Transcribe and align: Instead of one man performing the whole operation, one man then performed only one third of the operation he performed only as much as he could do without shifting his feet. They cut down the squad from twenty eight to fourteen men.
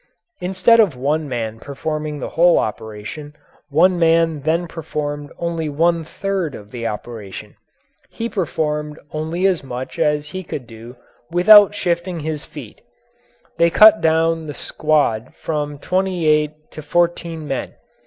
Instead 0.39 0.79
of 0.79 0.95
one 0.95 1.29
man 1.29 1.59
performing 1.59 2.17
the 2.19 2.29
whole 2.29 2.57
operation, 2.57 3.35
one 3.69 3.99
man 3.99 4.39
then 4.41 4.65
performed 4.67 5.31
only 5.37 5.69
one 5.69 6.03
third 6.03 6.55
of 6.55 6.71
the 6.71 6.87
operation 6.87 7.55
he 8.09 8.27
performed 8.27 8.97
only 9.11 9.45
as 9.45 9.63
much 9.63 9.99
as 9.99 10.29
he 10.29 10.43
could 10.43 10.65
do 10.65 10.95
without 11.29 11.75
shifting 11.75 12.21
his 12.21 12.43
feet. 12.43 12.81
They 13.59 13.69
cut 13.69 14.01
down 14.01 14.47
the 14.47 14.55
squad 14.55 15.35
from 15.35 15.77
twenty 15.77 16.25
eight 16.25 16.71
to 16.71 16.81
fourteen 16.81 17.47
men. 17.47 17.75